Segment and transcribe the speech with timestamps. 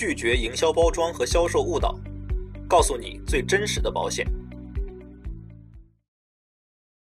[0.00, 1.94] 拒绝营销包装和销售误导，
[2.66, 4.26] 告诉你最真实的保险。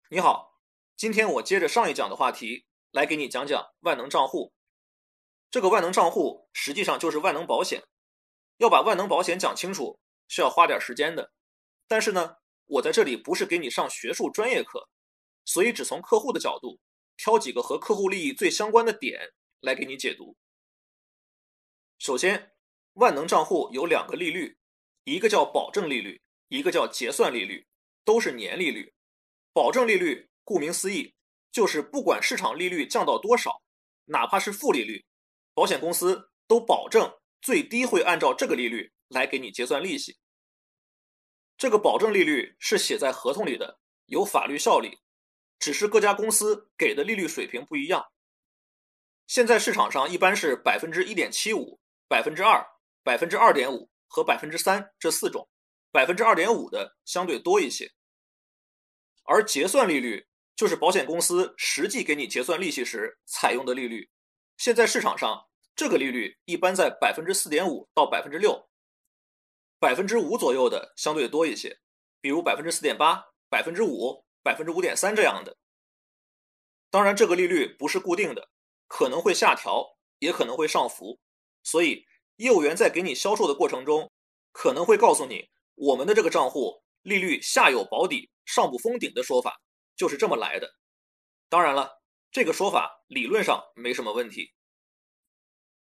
[0.09, 0.61] 你好，
[0.96, 4.53] 今天我接着上一讲的话题来给你讲讲万能账户。
[5.53, 7.84] 这个万能账户实际上就是万能保险。
[8.57, 11.30] 要把万能保险讲清楚，是要花点时间的。
[11.86, 14.88] 但是呢，我在这里不是给你上学术专业课，
[15.45, 16.80] 所以只从客户的角度
[17.16, 19.30] 挑几个和客户利益最相关的点
[19.61, 20.36] 来给你解读。
[22.00, 22.50] 首先，
[22.95, 24.58] 万能账户有两个利率，
[25.04, 27.66] 一个叫保证利率，一个叫结算利率，
[28.04, 28.93] 都是年利率。
[29.53, 31.14] 保证利率顾名思义，
[31.50, 33.62] 就是不管市场利率降到多少，
[34.06, 35.05] 哪怕是负利率，
[35.55, 37.16] 保险公司都保证。
[37.42, 40.19] 最低会按照这个利率来给你结算利息。
[41.56, 44.98] 这个保证利率是写在合同里的，有法律效力，
[45.58, 48.12] 只是各家公司给的利率水平不一样。
[49.27, 52.66] 现在市场上一般是百分之一点七五、百分之二、
[53.11, 55.48] 百分之二点五和百分之三这四种，
[55.91, 57.91] 百分之二点五的相对多一些。
[59.25, 64.08] 而结算利率就是保险公司实际给你结算利息时采用的利率。
[64.56, 65.48] 现在市场上。
[65.77, 68.69] 这个利率一般在百分之四点五到百分之六，
[69.78, 71.80] 百分之五左右的相对多一些，
[72.20, 75.56] 比如百分之四点八、百分之五、百分之五点三这样的。
[76.91, 78.50] 当然，这个利率不是固定的，
[78.89, 81.19] 可能会下调，也可能会上浮。
[81.62, 82.05] 所以，
[82.41, 84.10] 业务员在给你销售的过程中，
[84.50, 89.60] 可能会告诉你，我们的这个账户利率下有保底，上不封顶的说法
[89.94, 90.72] 就是这么来的。
[91.50, 92.00] 当然了，
[92.33, 94.55] 这个说法理论上没什么问题。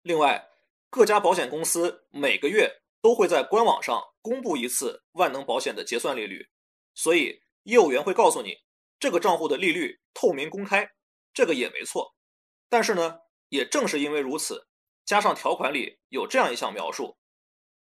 [0.01, 0.49] 另外，
[0.89, 2.69] 各家保险公司每个月
[3.01, 6.45] 都会在官网上公布一次万能保险的结算利率，
[6.93, 8.57] 所以业务员会告诉你
[8.99, 10.91] 这个账户的利率透明公开，
[11.33, 12.13] 这个也没错。
[12.67, 14.67] 但是呢，也正是因为如此，
[15.09, 17.17] 加上条款里有这样一项描述：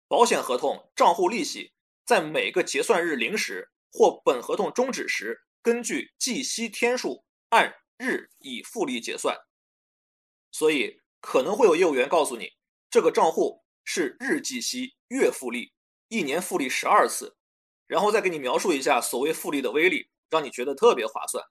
[0.08, 1.74] 保险合同账户利息
[2.06, 9.38] 在每个结算日零时或本合同终止时，根据计息天数按日以复利结算。
[10.54, 11.02] 所以。
[11.20, 12.54] 可能会有业务员告诉你，
[12.90, 15.74] 这个账户是日计息、月复利，
[16.08, 17.36] 一年复利十二次，
[17.88, 21.44] 然后再给你描述一下所谓复利的威力，让你觉得特别划算。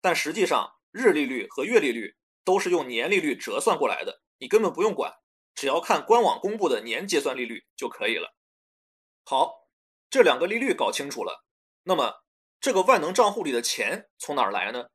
[0.00, 5.10] 但实际上，日利率和月利率都是用年利率折算过来的，你根本不用管，
[5.54, 8.34] 只要看官网公布的年结算利率就可以了。
[9.24, 9.70] 好，
[10.10, 11.46] 这两个利率搞清楚了，
[11.84, 12.12] 那么
[12.60, 14.90] 这个万能账户里的钱从哪儿来呢？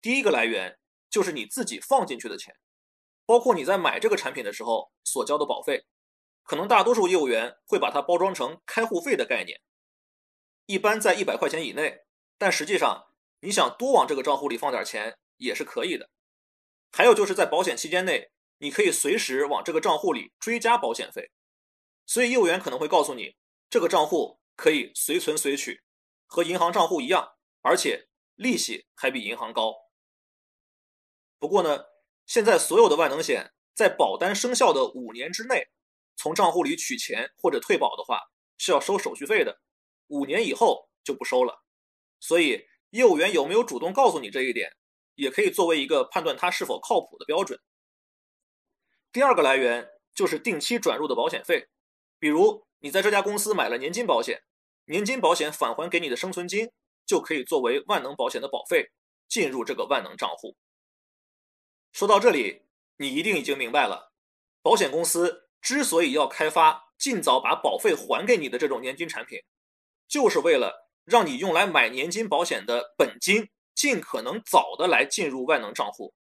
[0.00, 0.78] 第一个来源
[1.10, 2.54] 就是你自己放进去的钱。
[3.26, 5.84] 包括你在买这个产品的时候所交的保费，
[6.44, 9.60] 可能大多数业务员会把它包装成开户费的概念，
[10.66, 12.04] 一般在一百块钱以内。
[12.38, 13.08] 但实际上，
[13.40, 16.08] 你想多往这个账户里放点钱也是可以的。
[16.92, 21.32] 还有就是在保险期间内，你可以随时往这个账户里追加保险费。
[22.06, 23.34] 所以业务员可能会告诉你，
[23.68, 25.82] 这个账户可以随存随取，
[26.26, 27.32] 和银行账户一样，
[27.62, 28.06] 而且
[28.36, 29.74] 利息还比银行高。
[31.40, 31.86] 不过呢。
[32.26, 35.66] 现在所有的万能险在保单生效的五年之内，
[36.14, 38.20] 从账户里取钱或者退保的话，
[38.56, 39.60] 是要收手续费的。
[40.06, 41.64] 五年以后就不收了。
[42.20, 44.70] 所以业务员有没有主动告诉你这一点，
[45.16, 47.58] 也可以作为一个判断他是否靠谱的标准。
[49.12, 51.68] 第二个来源就是定期转入的保险费，
[52.18, 54.42] 比如你在这家公司买了年金保险，
[54.84, 56.70] 年金保险返还给你的生存金，
[57.04, 58.92] 就可以作为万能保险的保费
[59.28, 60.56] 进入这个万能账户。
[61.92, 62.62] 说到这里，
[62.98, 64.12] 你一定已经明白了，
[64.62, 69.40] 保险公司之所以要开发尽早把保费还给你的这种年金产品，
[70.06, 76.14] 就是为了让你用来买年金保险的本金尽可能早的来进入万能账户，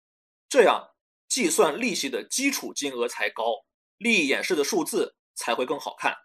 [0.47, 0.91] 这样
[1.27, 3.65] 计算利息的基础金额才高，
[3.97, 6.15] 利益演示的数字才会更好看。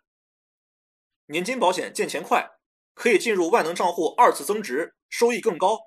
[1.27, 2.51] 年金保险见钱快，
[2.95, 5.79] 可以进入万能账户二次增值，收益更高。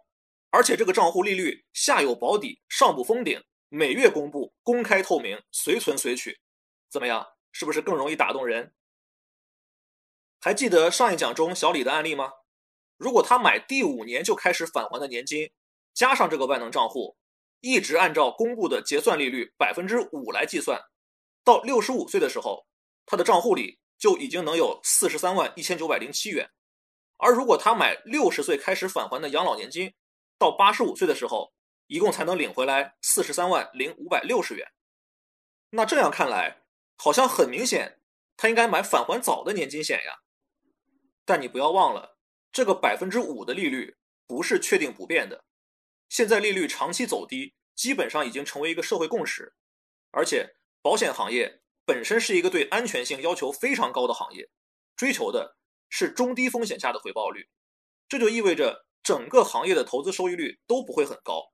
[0.49, 6.39] 而且这个账户利率下有保底，上不封顶，每月公布，公开透明，随存随取，
[6.89, 7.27] 怎么样？
[7.51, 8.73] 是不是更容易打动人？
[10.39, 12.31] 还记得上一讲中小李的案例吗？
[12.97, 15.51] 如果他买第五年就开始返还的年金，
[15.93, 17.17] 加上这个万能账户，
[17.65, 20.79] 一直按照公布的结算利率百分之五来计算，
[21.43, 22.67] 到六十五岁的时候，
[23.07, 26.47] 他的账户里就已经能有四十三万一千九百零七元。
[27.17, 29.95] 而如果他买六十岁开始返还的养老年金，
[30.37, 31.55] 到八十五岁的时候，
[31.87, 34.67] 一共才能领回来四十三万零五百六十元。
[35.71, 36.61] 那这样看来，
[36.97, 37.99] 好像很明显，
[38.37, 40.19] 他应该买返还早的年金险呀。
[41.25, 42.19] 但你不要忘了，
[42.51, 43.97] 这个百分之五的利率
[44.27, 45.45] 不是确定不变的。
[46.15, 49.53] 现在利率长期走低，基本上已经成为一个社会共识。
[50.11, 54.49] 而且，保险行业本身是一个对安全性要求非常高的行业，
[54.95, 55.57] 追求的
[55.89, 57.49] 是中低风险下的回报率，
[58.07, 61.51] 这就意味着整个行业的投资收益率都不会很高。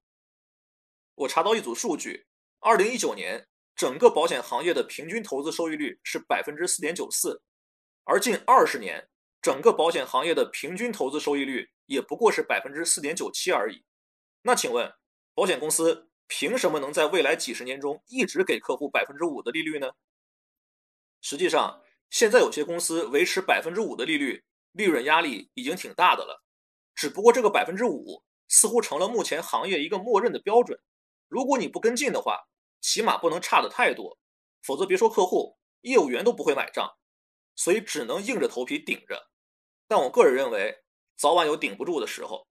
[1.15, 2.27] 我查到一组数据，
[2.59, 7.41] 二零一九年整个保险行业的平均投资收益率是百分之四点九四，
[8.03, 9.09] 而近二十年
[9.41, 13.83] 整个保险行业的平均投资收益率也不过是百分之四点九七而已。
[14.43, 14.93] 那请问，
[15.33, 19.91] 保险公司凭什么能在未来几十年中一直给客户百分之五的利率呢？
[21.21, 26.43] 实际上，现在有些公司维持百分之五的利率，利润压力已经挺大的了。
[26.95, 30.79] 只不过这个百分之五似乎成了目前行业一个默认的标准。
[31.27, 32.47] 如果你不跟进的话，
[32.81, 34.17] 起码不能差的太多，
[34.63, 36.91] 否则别说客户，业务员都不会买账。
[37.55, 39.29] 所以只能硬着头皮顶着。
[39.87, 40.83] 但我个人认为，
[41.15, 42.47] 早晚有顶不住的时候。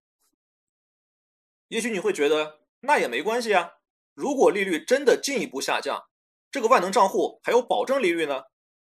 [1.70, 3.75] 也许你会觉得那也没关系啊。
[4.14, 6.02] 如果利率真的进一步下降，
[6.50, 8.43] 这个万能账户还有保证利率呢。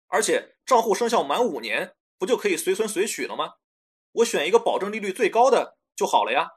[0.07, 3.55] 而且账户生效满五年，不就可以随存随取了吗？
[4.13, 6.47] 我选一个保证利率最高的就好了呀。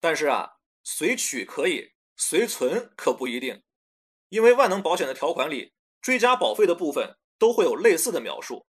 [0.00, 3.62] 但是啊，随取可以，随存可不一定。
[4.28, 8.66] 因为万能保险的条款里追加保费的部分都会有类似的描述。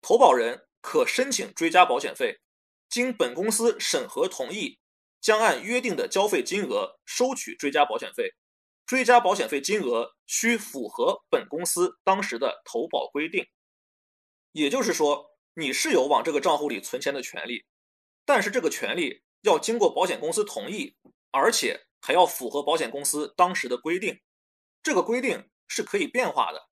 [0.00, 2.40] 投保人可申请追加保险费，
[2.88, 4.78] 经本公司审核同意。
[5.20, 8.30] 将按约定的交费金额收取追加保险费，
[8.86, 13.46] 追加保险费金额需符合本公司当时的投保规定。
[14.52, 17.64] 也就是说，你是有往这个账户里存钱的权利，
[18.24, 20.96] 但是这个权利要经过保险公司同意，
[21.30, 24.20] 而且还要符合保险公司当时的规定。
[24.82, 26.68] 这个规定是可以变化的。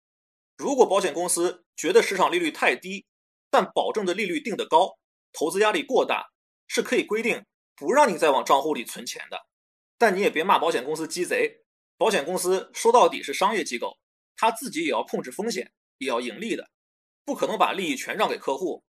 [0.57, 3.07] 如果保险公司觉得市场利率太低，
[3.51, 4.99] 但保证的利率定得高，
[5.33, 6.27] 投资压力过大，
[6.67, 7.45] 是可以规定。
[7.79, 9.47] 不让你再往账户里存钱的，
[9.97, 11.65] 但你也别骂保险公司鸡贼。
[11.97, 13.99] 保险公司说到底是商业机构，
[14.37, 16.71] 他自己也要控制风险，也要盈利的，
[17.25, 18.85] 不可能把利益全让给客户。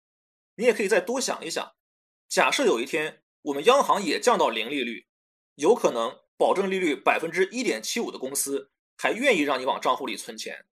[0.56, 1.75] 你也可以再多想一想，
[2.29, 5.06] 假设有一天我们央行也降到零利率，
[5.55, 10.67] 有可能保证利率百分之一点七五的公司还愿意让你往账户里存钱，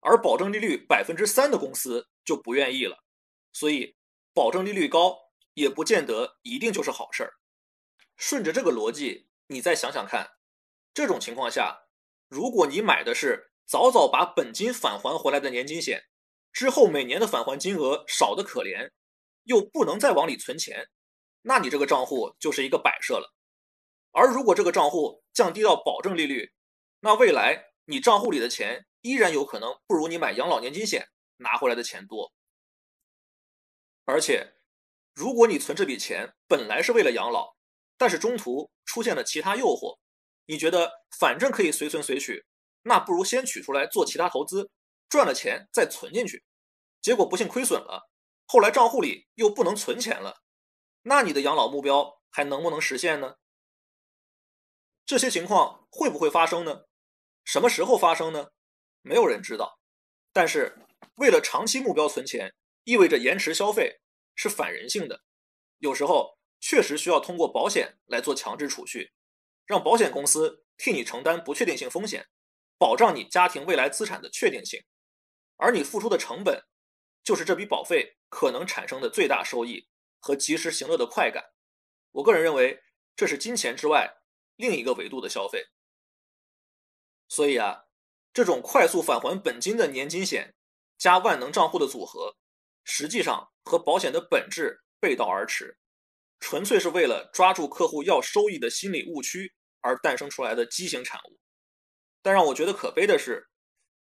[0.00, 3.04] 而保证利率百分之三的公司就不愿意了。
[3.52, 3.96] 所以，
[4.34, 5.16] 保证利率高
[5.54, 7.37] 也不见得一定就是好事儿。
[8.18, 10.32] 顺着这个逻辑，你再想想看，
[10.92, 11.86] 这种情况下，
[12.28, 16.02] 如果你买的是早早把本金返还回来的年金险，
[16.52, 18.90] 之后每年的返还金额少得可怜，
[19.44, 20.88] 又不能再往里存钱，
[21.42, 23.32] 那你这个账户就是一个摆设了。
[24.10, 26.52] 而如果这个账户降低到保证利率，
[26.98, 32.32] 那未来你账户里的钱依然有可能不如你买养老年金险拿回来的钱多。
[34.06, 34.54] 而且，
[35.14, 37.57] 如果你存这笔钱本来是为了养老，
[37.98, 39.98] 但是中途出现了其他诱惑，
[40.46, 42.46] 你觉得反正可以随存随取，
[42.82, 44.70] 那不如先取出来做其他投资，
[45.08, 46.44] 赚了钱再存进去。
[47.02, 48.08] 结果不幸亏损了，
[48.46, 50.42] 后来账户里又不能存钱了，
[51.02, 53.34] 那你的养老目标还能不能实现呢？
[55.04, 56.84] 这些情况会不会发生呢？
[57.44, 58.50] 什么时候发生呢？
[59.02, 59.80] 没有人知道。
[60.32, 60.86] 但是
[61.16, 62.54] 为了长期目标存钱，
[62.84, 64.00] 意味着延迟消费，
[64.36, 65.20] 是反人性的。
[65.78, 66.38] 有时候。
[66.60, 69.12] 确实需要通过保险来做强制储蓄，
[69.66, 72.26] 让保险公司替你承担不确定性风险，
[72.78, 74.82] 保障你家庭未来资产的确定性，
[75.56, 76.64] 而你付出的成本，
[77.22, 79.88] 就是这笔保费可能产生的最大收益
[80.20, 81.44] 和及时行乐的快感。
[82.12, 82.82] 我个人认为，
[83.14, 84.18] 这是金钱之外
[84.56, 85.66] 另一个维度的消费。
[87.28, 87.84] 所以啊，
[88.32, 90.54] 这种快速返还本金的年金险
[90.96, 92.36] 加万能账户的组合，
[92.84, 95.78] 实际上和保险的本质背道而驰。
[96.40, 101.38] 纯粹是为了抓住客户要收益的心理误区而诞生出来的畸形产物。
[102.22, 103.48] 但让我觉得可悲的是，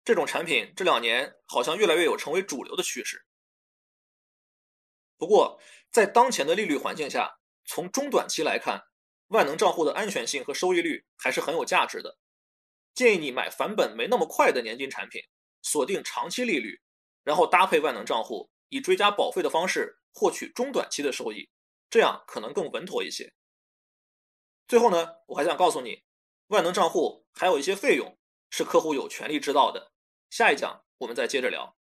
[0.03, 3.25] 这种产品这两年好像越来越有成为主流的趋势。
[5.17, 5.59] 不过，
[5.91, 8.83] 在当前的利率环境下，从中短期来看，
[9.27, 12.17] 万能账户的安全性和收益率还是很有价值的。
[12.93, 15.21] 建议你买返本没那么快的年金产品，
[15.61, 16.81] 锁定长期利率，
[17.23, 21.49] 然后搭配万能账户，以追加保费的方式获取中短期的收益。
[21.89, 23.33] 这样可能更稳妥一些。
[24.67, 26.03] 最后呢，我还想告诉你，
[26.47, 28.17] 万能账户还有一些费用
[28.49, 29.93] 是客户有权利知道的。
[30.29, 31.76] 下一讲我们再接着聊。